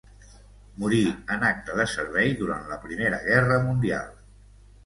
[0.83, 1.01] Morí
[1.35, 4.13] en acte de servei durant la Primera Guerra Mundial.